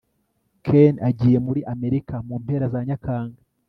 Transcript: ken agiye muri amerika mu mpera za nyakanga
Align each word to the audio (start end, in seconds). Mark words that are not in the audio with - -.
ken 0.65 0.93
agiye 1.09 1.37
muri 1.45 1.61
amerika 1.73 2.15
mu 2.27 2.35
mpera 2.43 2.65
za 2.73 2.79
nyakanga 2.87 3.39